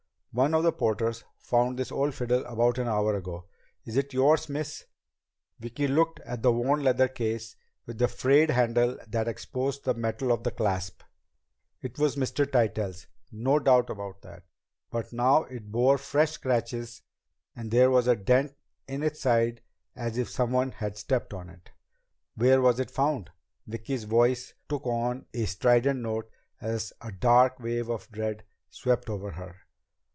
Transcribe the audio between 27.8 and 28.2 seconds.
of